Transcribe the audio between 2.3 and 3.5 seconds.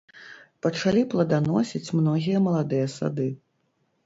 маладыя сады.